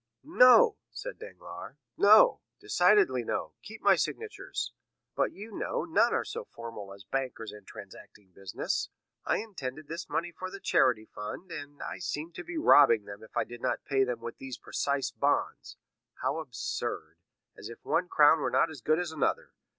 "No," 0.23 0.77
said 0.89 1.19
Danglars, 1.19 1.75
"no, 1.95 2.41
decidedly 2.59 3.23
no; 3.23 3.53
keep 3.61 3.81
my 3.83 3.95
signatures. 3.95 4.73
But 5.15 5.31
you 5.31 5.51
know 5.51 5.85
none 5.85 6.11
are 6.11 6.23
so 6.25 6.43
formal 6.43 6.91
as 6.91 7.03
bankers 7.03 7.51
in 7.53 7.65
transacting 7.65 8.31
business; 8.33 8.89
I 9.25 9.37
intended 9.43 9.87
this 9.87 10.09
money 10.09 10.31
for 10.31 10.49
the 10.49 10.59
charity 10.59 11.05
fund, 11.05 11.51
and 11.51 11.83
I 11.83 11.99
seemed 11.99 12.33
to 12.33 12.43
be 12.43 12.57
robbing 12.57 13.05
them 13.05 13.21
if 13.21 13.37
I 13.37 13.43
did 13.43 13.61
not 13.61 13.85
pay 13.85 14.03
them 14.03 14.21
with 14.21 14.39
these 14.39 14.57
precise 14.57 15.11
bonds. 15.11 15.77
How 16.23 16.39
absurd—as 16.39 17.69
if 17.69 17.85
one 17.85 18.07
crown 18.07 18.39
were 18.39 18.49
not 18.49 18.71
as 18.71 18.81
good 18.81 18.97
as 18.97 19.11
another. 19.11 19.53